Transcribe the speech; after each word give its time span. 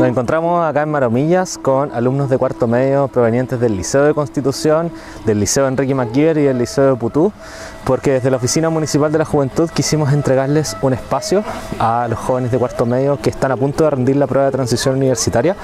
Nos 0.00 0.08
encontramos 0.08 0.64
acá 0.66 0.80
en 0.80 0.88
Maromillas 0.88 1.58
con 1.58 1.92
alumnos 1.92 2.30
de 2.30 2.38
cuarto 2.38 2.66
medio 2.66 3.06
provenientes 3.08 3.60
del 3.60 3.76
Liceo 3.76 4.04
de 4.04 4.14
Constitución, 4.14 4.90
del 5.26 5.40
Liceo 5.40 5.68
Enrique 5.68 5.94
McGiver 5.94 6.38
y 6.38 6.44
del 6.44 6.56
Liceo 6.56 6.94
de 6.94 6.96
Putú, 6.96 7.30
porque 7.84 8.12
desde 8.12 8.30
la 8.30 8.36
Oficina 8.36 8.70
Municipal 8.70 9.10
de 9.12 9.18
la 9.18 9.24
Juventud 9.24 9.70
quisimos 9.70 10.12
entregarles 10.12 10.76
un 10.82 10.92
espacio 10.92 11.42
a 11.78 12.06
los 12.08 12.18
jóvenes 12.18 12.50
de 12.50 12.58
cuarto 12.58 12.86
medio 12.86 13.18
que 13.20 13.30
están 13.30 13.52
a 13.52 13.56
punto 13.56 13.84
de 13.84 13.90
rendir 13.90 14.16
la 14.16 14.26
prueba 14.26 14.46
de 14.46 14.52
transición 14.52 14.96
universitaria 14.96 15.56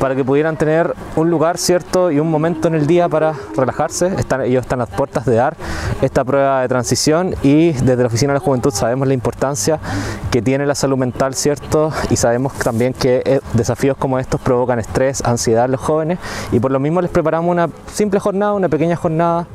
para 0.00 0.14
que 0.14 0.24
pudieran 0.24 0.56
tener 0.56 0.94
un 1.16 1.30
lugar 1.30 1.58
cierto 1.58 2.10
y 2.10 2.20
un 2.20 2.30
momento 2.30 2.68
en 2.68 2.74
el 2.74 2.86
día 2.86 3.08
para 3.08 3.34
relajarse. 3.56 4.06
Están, 4.18 4.42
ellos 4.42 4.62
están 4.62 4.80
a 4.80 4.86
las 4.86 4.94
puertas 4.94 5.26
de 5.26 5.34
dar 5.34 5.56
esta 6.02 6.24
prueba 6.24 6.62
de 6.62 6.68
transición 6.68 7.34
y 7.42 7.72
desde 7.72 7.96
la 7.96 8.06
Oficina 8.06 8.32
de 8.32 8.38
la 8.38 8.44
Juventud 8.44 8.72
sabemos 8.72 9.08
la 9.08 9.14
importancia 9.14 9.78
que 10.30 10.42
tiene 10.42 10.66
la 10.66 10.74
salud 10.74 10.96
mental, 10.96 11.34
cierto, 11.34 11.92
y 12.10 12.16
sabemos 12.16 12.52
también 12.54 12.92
que 12.92 13.22
eh, 13.24 13.40
desafíos 13.54 13.96
como 13.96 14.18
estos 14.18 14.40
provocan 14.40 14.78
estrés, 14.78 15.22
ansiedad 15.24 15.66
en 15.66 15.72
los 15.72 15.80
jóvenes 15.80 16.18
y 16.52 16.60
por 16.60 16.70
lo 16.70 16.80
mismo 16.80 17.00
les 17.00 17.10
preparamos 17.10 17.50
una 17.50 17.68
simple 17.92 18.20
jornada, 18.20 18.52
una 18.52 18.68
pequeña 18.68 18.96
jornada 18.96 19.46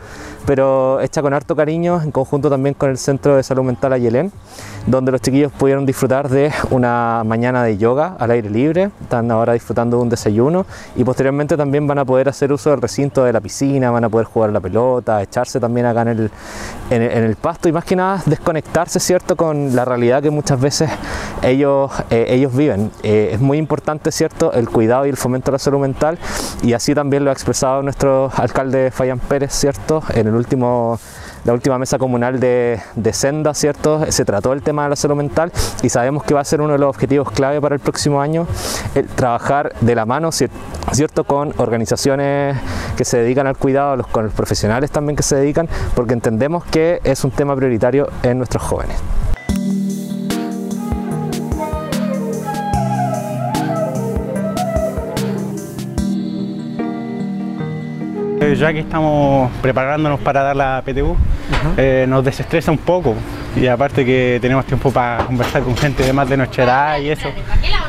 pero 0.46 1.00
hecha 1.02 1.22
con 1.22 1.34
harto 1.34 1.56
cariño, 1.56 2.02
en 2.02 2.12
conjunto 2.12 2.50
también 2.50 2.74
con 2.74 2.90
el 2.90 2.98
Centro 2.98 3.36
de 3.36 3.44
Salud 3.44 3.64
Mental 3.64 3.94
Ayelén, 3.94 4.32
donde 4.88 5.12
los 5.12 5.22
chiquillos 5.22 5.52
pudieron 5.52 5.86
disfrutar 5.86 6.30
de 6.30 6.52
una 6.72 7.24
mañana 7.26 7.64
de 7.64 7.78
yoga 7.78 8.16
al 8.20 8.32
aire 8.32 8.50
libre, 8.50 8.92
están 9.02 9.30
ahora 9.32 9.54
disfrutando 9.54 9.98
de 9.98 10.04
un 10.04 10.10
desayuno 10.10 10.66
y 10.96 11.04
posteriormente 11.04 11.58
también 11.58 11.88
van 11.88 12.00
a 12.00 12.06
poder 12.06 12.30
hacer 12.30 12.52
uso 12.52 12.72
del 12.72 12.82
recinto 12.82 13.24
de 13.24 13.34
la 13.34 13.42
piscina, 13.42 13.92
van 13.92 14.04
a 14.04 14.10
poder 14.10 14.26
jugar 14.28 14.52
la 14.52 14.60
pelota, 14.60 15.22
echarse 15.22 15.60
también 15.60 15.86
acá 15.86 16.02
en 16.04 16.08
el, 16.08 16.32
en 16.90 17.02
el, 17.02 17.36
pasto 17.36 17.70
y 17.70 17.72
más 17.72 17.86
que 17.86 17.96
nada 17.96 18.22
desconectarse, 18.26 19.00
¿cierto?, 19.00 19.36
con 19.36 19.76
la 19.76 19.86
realidad 19.86 20.22
que 20.22 20.30
muchas 20.30 20.60
veces 20.60 20.90
ellos, 21.44 21.92
eh, 22.10 22.26
ellos 22.30 22.56
viven. 22.56 22.92
Eh, 23.04 23.32
es 23.34 23.40
muy 23.40 23.58
importante, 23.58 24.12
¿cierto?, 24.12 24.54
el 24.54 24.70
cuidado 24.70 25.06
y 25.06 25.10
el 25.10 25.18
fomento 25.18 25.52
de 25.52 25.54
la 25.54 25.60
salud 25.60 25.80
mental 25.80 26.18
y 26.62 26.74
así 26.74 26.94
también 26.94 27.24
lo 27.24 27.30
ha 27.30 27.34
expresado 27.34 27.82
nuestro 27.82 28.32
alcalde 28.36 28.92
Fayán 28.92 29.20
Pérez, 29.20 29.54
¿cierto?, 29.54 30.04
en 30.14 30.28
el 30.28 30.36
último 30.36 31.00
la 31.44 31.54
última 31.54 31.78
mesa 31.78 31.98
comunal 31.98 32.40
de, 32.40 32.80
Senda, 33.14 33.54
¿cierto? 33.54 34.06
Se 34.12 34.26
trató 34.26 34.54
el 34.54 34.62
tema 34.62 34.84
de 34.84 34.90
la 34.90 34.96
salud 34.96 35.16
mental 35.16 35.52
y 35.82 35.90
sabemos 35.90 36.24
que 36.24 36.34
va 36.34 36.42
a 36.42 36.46
ser 36.46 36.62
uno 36.62 36.74
de 36.74 36.80
los 36.80 36.90
objetivos 36.90 37.32
clave 37.32 37.60
para 37.60 37.76
el 37.76 37.82
próximo 37.82 38.22
año, 38.22 38.48
el 38.96 39.08
trabajar 39.08 39.74
de 39.82 39.96
la 39.96 40.06
mano, 40.06 40.32
¿cierto? 40.32 41.24
Con 41.24 41.54
organizaciones 41.58 42.58
que 42.96 43.06
se 43.06 43.18
dedican 43.18 43.48
al 43.48 43.58
cuidado, 43.58 44.04
con 44.12 44.26
los 44.26 44.34
profesionales 44.34 44.92
también 44.92 45.16
que 45.16 45.24
se 45.24 45.36
dedican, 45.36 45.68
porque 45.96 46.14
entendemos 46.14 46.64
que 46.66 47.02
es 47.04 47.24
un 47.24 47.32
tema 47.32 47.56
prioritario 47.56 48.10
en 48.24 48.38
nuestros 48.38 48.64
jóvenes. 48.64 48.98
Ya 58.58 58.74
que 58.74 58.80
estamos 58.80 59.50
preparándonos 59.62 60.20
para 60.20 60.44
dar 60.44 60.56
la 60.56 60.84
PTU, 60.86 61.16
eh, 61.78 62.06
nos 62.08 62.24
desestresa 62.24 62.70
un 62.72 62.78
poco 62.78 63.16
y 63.56 63.66
aparte 63.68 64.06
que 64.06 64.40
tenemos 64.42 64.66
tiempo 64.66 64.92
para 64.92 65.26
conversar 65.26 65.64
con 65.64 65.76
gente 65.78 66.04
de 66.04 66.12
más 66.12 66.28
de 66.30 66.38
nuestra 66.38 66.64
edad 66.66 67.00
y 67.00 67.10
eso. 67.10 67.30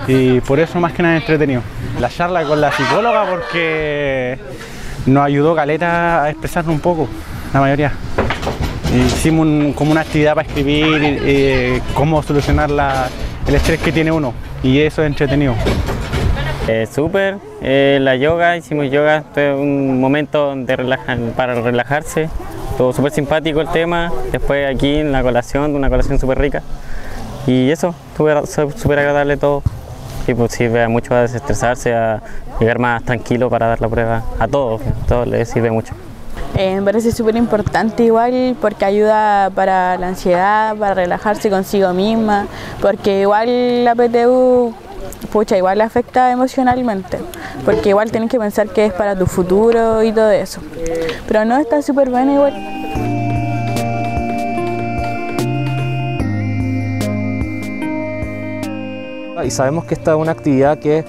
Y 0.07 0.41
por 0.41 0.61
eso 0.61 0.79
más 0.79 0.93
que 0.93 1.03
nada 1.03 1.17
entretenido. 1.17 1.63
La 2.01 2.09
charla 2.09 2.45
con 2.45 2.61
la 2.61 2.71
psicóloga 2.71 3.25
porque 3.29 4.39
nos 5.07 5.25
ayudó 5.25 5.55
Caleta 5.55 6.23
a 6.23 6.31
expresarnos 6.31 6.75
un 6.75 6.81
poco, 6.81 7.09
la 7.53 7.61
mayoría. 7.61 7.93
Hicimos 8.95 9.75
como 9.75 9.91
una 9.91 10.03
actividad 10.03 10.35
para 10.35 10.47
escribir 10.47 11.01
eh, 11.03 11.81
cómo 11.95 12.23
solucionar 12.23 12.71
el 13.49 13.55
estrés 13.55 13.81
que 13.81 13.91
tiene 13.91 14.13
uno 14.13 14.33
y 14.63 14.79
eso 14.79 15.03
es 15.03 15.09
entretenido. 15.09 15.55
Eh, 16.69 16.87
Súper, 16.87 17.39
eh, 17.61 17.99
la 18.01 18.15
yoga, 18.15 18.57
hicimos 18.57 18.89
yoga, 18.89 19.25
fue 19.35 19.53
un 19.53 20.01
momento 20.01 20.55
de 20.55 20.97
para 21.37 21.55
relajarse, 21.61 22.29
todo 22.79 22.93
súper 22.93 23.11
simpático 23.11 23.61
el 23.61 23.69
tema, 23.69 24.13
después 24.31 24.73
aquí 24.73 24.97
en 24.97 25.11
la 25.11 25.25
colación, 25.25 25.75
una 25.75 25.91
colación 25.91 26.21
súper 26.21 26.39
rica. 26.39 26.63
Y 27.49 27.71
eso, 27.71 27.97
súper 28.17 28.99
agradable 29.01 29.37
todo. 29.37 29.63
Y 30.29 30.35
pues 30.35 30.53
sirve 30.53 30.87
mucho 30.87 31.17
a 31.17 31.23
desestresarse, 31.23 31.95
a 31.95 32.23
llegar 32.61 32.79
más 32.79 33.03
tranquilo 33.03 33.51
para 33.51 33.67
dar 33.67 33.81
la 33.81 33.89
prueba, 33.89 34.23
a 34.39 34.47
todos, 34.47 34.81
a 34.83 35.07
todos 35.09 35.49
sirve 35.49 35.73
mucho. 35.73 35.95
Eh, 36.55 36.77
me 36.77 36.83
parece 36.83 37.11
súper 37.11 37.35
importante 37.35 38.05
igual 38.05 38.57
porque 38.61 38.85
ayuda 38.85 39.51
para 39.51 39.99
la 39.99 40.09
ansiedad, 40.09 40.77
para 40.77 40.95
relajarse 40.95 41.51
consigo 41.51 41.93
misma, 41.93 42.47
porque 42.81 43.23
igual 43.23 43.85
la 43.85 43.95
PTU 43.97 44.73
pucha, 45.27 45.57
igual 45.57 45.81
afecta 45.81 46.31
emocionalmente, 46.31 47.19
porque 47.65 47.91
igual 47.91 48.11
tienes 48.11 48.31
que 48.31 48.39
pensar 48.39 48.69
que 48.69 48.87
es 48.87 48.93
para 48.93 49.17
tu 49.17 49.27
futuro 49.27 50.03
y 50.03 50.13
todo 50.13 50.31
eso. 50.31 50.61
Pero 51.27 51.45
no, 51.45 51.59
está 51.59 51.83
súper 51.83 52.11
bueno 52.11 52.35
igual. 52.35 52.83
Y 59.45 59.51
sabemos 59.51 59.85
que 59.85 59.95
esta 59.95 60.13
es 60.13 60.17
una 60.19 60.33
actividad 60.33 60.79
que 60.79 61.05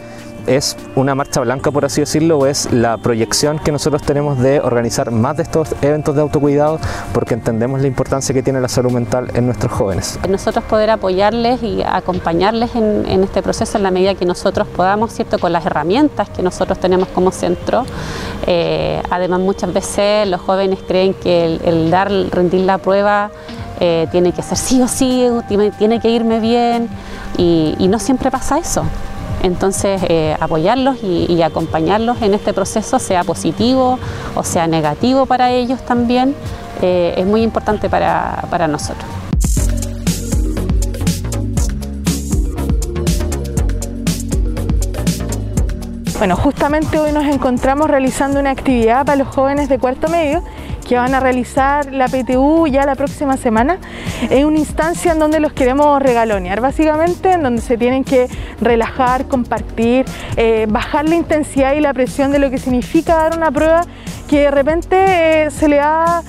es 0.47 0.75
una 0.95 1.15
marcha 1.15 1.41
blanca, 1.41 1.71
por 1.71 1.85
así 1.85 2.01
decirlo, 2.01 2.39
o 2.39 2.45
es 2.45 2.71
la 2.71 2.97
proyección 2.97 3.59
que 3.59 3.71
nosotros 3.71 4.03
tenemos 4.03 4.39
de 4.39 4.59
organizar 4.59 5.11
más 5.11 5.37
de 5.37 5.43
estos 5.43 5.75
eventos 5.81 6.15
de 6.15 6.21
autocuidado 6.21 6.79
porque 7.13 7.33
entendemos 7.33 7.81
la 7.81 7.87
importancia 7.87 8.33
que 8.33 8.43
tiene 8.43 8.59
la 8.59 8.67
salud 8.67 8.91
mental 8.91 9.31
en 9.33 9.45
nuestros 9.45 9.71
jóvenes. 9.71 10.19
Nosotros 10.27 10.63
poder 10.65 10.89
apoyarles 10.89 11.63
y 11.63 11.83
acompañarles 11.83 12.75
en, 12.75 13.23
este 13.23 13.41
proceso 13.41 13.77
en 13.77 13.83
la 13.83 13.91
medida 13.91 14.15
que 14.15 14.25
nosotros 14.25 14.67
podamos, 14.67 15.13
¿cierto? 15.13 15.39
con 15.39 15.51
las 15.53 15.65
herramientas 15.65 16.29
que 16.29 16.41
nosotros 16.41 16.79
tenemos 16.79 17.07
como 17.09 17.31
centro. 17.31 17.85
Eh, 18.45 19.01
además, 19.09 19.39
muchas 19.39 19.73
veces 19.73 20.27
los 20.27 20.41
jóvenes 20.41 20.79
creen 20.87 21.13
que 21.13 21.59
el, 21.63 21.89
dar, 21.89 22.11
rendir 22.11 22.61
la 22.61 22.77
prueba 22.77 23.31
eh, 23.79 24.07
tiene 24.11 24.31
que 24.31 24.41
ser 24.41 24.57
sí 24.57 24.81
o 24.81 24.87
sí, 24.87 25.27
tiene 25.77 25.99
que 25.99 26.09
irme 26.09 26.39
bien 26.39 26.89
y 27.37 27.87
no 27.87 27.99
siempre 27.99 28.29
pasa 28.29 28.57
eso. 28.57 28.83
Entonces, 29.43 30.01
eh, 30.07 30.35
apoyarlos 30.39 31.03
y, 31.03 31.41
acompañarlos 31.43 32.21
en 32.21 32.33
este 32.33 32.53
proceso, 32.53 32.97
sea 32.97 33.25
positivo 33.25 33.99
o 34.35 34.43
sea 34.43 34.67
negativo 34.67 35.25
para 35.25 35.51
ellos 35.51 35.85
también, 35.85 36.33
eh, 36.81 37.13
es 37.17 37.25
muy 37.25 37.43
importante 37.43 37.89
para, 37.89 38.45
para 38.49 38.69
nosotros. 38.69 39.05
Bueno, 46.17 46.37
justamente 46.37 46.97
hoy 46.99 47.11
nos 47.11 47.25
encontramos 47.25 47.89
realizando 47.89 48.39
una 48.39 48.51
actividad 48.51 49.05
para 49.05 49.17
los 49.17 49.27
jóvenes 49.27 49.67
de 49.67 49.77
cuarto 49.77 50.07
medio 50.07 50.41
que 50.93 50.99
van 50.99 51.15
a 51.15 51.19
realizar 51.19 51.91
la 51.91 52.07
PTU 52.07 52.67
ya 52.67 52.85
la 52.85 52.93
próxima 52.93 53.35
semana. 53.35 53.79
Es 54.29 54.45
una 54.45 54.59
instancia 54.59 55.13
en 55.13 55.17
donde 55.17 55.39
los 55.39 55.51
queremos 55.51 55.99
regalonear, 55.99 56.61
básicamente, 56.61 57.31
en 57.31 57.41
donde 57.41 57.63
se 57.63 57.79
tienen 57.79 58.03
que 58.03 58.27
relajar, 58.61 59.25
compartir, 59.25 60.05
eh, 60.37 60.67
bajar 60.69 61.09
la 61.09 61.15
intensidad 61.15 61.73
y 61.73 61.79
la 61.79 61.95
presión 61.95 62.31
de 62.31 62.37
lo 62.37 62.51
que 62.51 62.59
significa 62.59 63.15
dar 63.15 63.35
una 63.35 63.49
prueba 63.49 63.87
que 64.29 64.41
de 64.41 64.51
repente 64.51 65.45
eh, 65.45 65.49
se 65.49 65.67
le 65.67 65.77
da 65.77 66.21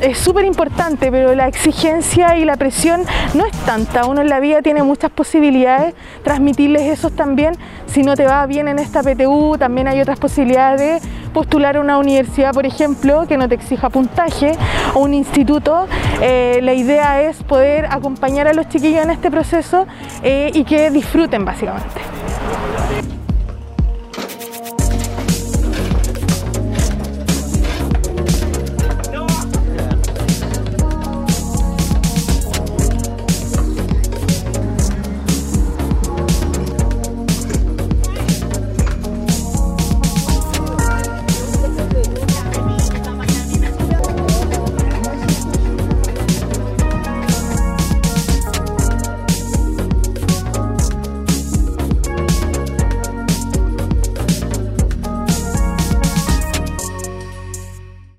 es 0.00 0.18
súper 0.18 0.44
importante, 0.44 1.10
pero 1.10 1.34
la 1.34 1.48
exigencia 1.48 2.36
y 2.36 2.44
la 2.44 2.56
presión 2.56 3.04
no 3.32 3.46
es 3.46 3.56
tanta. 3.64 4.04
Uno 4.06 4.20
en 4.20 4.28
la 4.28 4.38
vida 4.38 4.60
tiene 4.60 4.82
muchas 4.82 5.10
posibilidades, 5.10 5.94
transmitirles 6.22 6.82
eso 6.82 7.08
también. 7.08 7.54
Si 7.86 8.02
no 8.02 8.14
te 8.16 8.26
va 8.26 8.44
bien 8.46 8.68
en 8.68 8.78
esta 8.78 9.02
PTU, 9.02 9.56
también 9.58 9.88
hay 9.88 10.00
otras 10.00 10.18
posibilidades 10.18 11.02
de 11.02 11.08
postular 11.34 11.76
a 11.76 11.80
una 11.80 11.98
universidad, 11.98 12.54
por 12.54 12.64
ejemplo, 12.64 13.26
que 13.28 13.36
no 13.36 13.46
te 13.46 13.56
exija 13.56 13.90
puntaje, 13.90 14.52
o 14.94 15.00
un 15.00 15.12
instituto. 15.12 15.86
Eh, 16.22 16.60
la 16.62 16.72
idea 16.72 17.20
es 17.20 17.42
poder 17.42 17.84
acompañar 17.90 18.48
a 18.48 18.54
los 18.54 18.68
chiquillos 18.68 19.04
en 19.04 19.10
este 19.10 19.30
proceso 19.30 19.86
eh, 20.22 20.50
y 20.54 20.64
que 20.64 20.90
disfruten 20.90 21.44
básicamente. 21.44 22.13